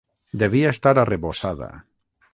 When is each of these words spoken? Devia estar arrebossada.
Devia 0.43 0.71
estar 0.77 0.95
arrebossada. 1.03 1.69